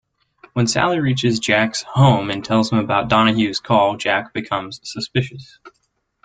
When 0.53 0.65
Sally 0.65 0.99
reaches 0.99 1.37
Jack's 1.37 1.83
home 1.83 2.31
and 2.31 2.43
tells 2.43 2.71
him 2.71 2.79
about 2.79 3.07
Donahue's 3.07 3.59
call, 3.59 3.97
Jack 3.97 4.33
becomes 4.33 4.79
suspicious. 4.83 5.59